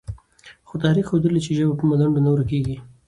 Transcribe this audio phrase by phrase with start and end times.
[0.67, 2.75] خو تاریخ ښودلې، چې ژبې په ملنډو نه ورکېږي،